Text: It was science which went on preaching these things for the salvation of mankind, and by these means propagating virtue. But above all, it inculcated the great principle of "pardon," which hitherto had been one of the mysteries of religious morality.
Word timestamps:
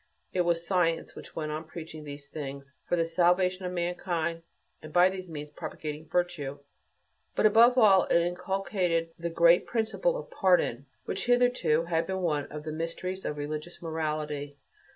It 0.33 0.41
was 0.41 0.65
science 0.65 1.13
which 1.13 1.35
went 1.35 1.51
on 1.51 1.63
preaching 1.65 2.03
these 2.03 2.27
things 2.27 2.79
for 2.89 2.95
the 2.95 3.05
salvation 3.05 3.65
of 3.65 3.71
mankind, 3.71 4.41
and 4.81 4.91
by 4.91 5.11
these 5.11 5.29
means 5.29 5.51
propagating 5.51 6.07
virtue. 6.09 6.57
But 7.35 7.45
above 7.45 7.77
all, 7.77 8.05
it 8.05 8.19
inculcated 8.19 9.11
the 9.19 9.29
great 9.29 9.67
principle 9.67 10.17
of 10.17 10.31
"pardon," 10.31 10.87
which 11.05 11.27
hitherto 11.27 11.83
had 11.83 12.07
been 12.07 12.21
one 12.21 12.47
of 12.47 12.63
the 12.63 12.71
mysteries 12.71 13.25
of 13.25 13.37
religious 13.37 13.79
morality. 13.79 14.57